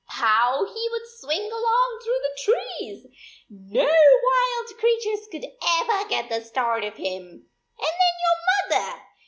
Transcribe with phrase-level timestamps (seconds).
[0.07, 3.05] How he could swing along through the trees!
[3.51, 5.45] No wild creatures could
[5.77, 7.19] ever get the start of him.
[7.77, 9.01] And then your mother